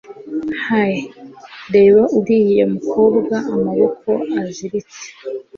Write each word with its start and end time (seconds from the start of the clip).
Hey, 0.65 0.97
reba 1.73 2.01
uriya 2.17 2.65
mukobwa 2.73 3.35
amaboko 3.55 4.09
aziritse. 4.41 5.01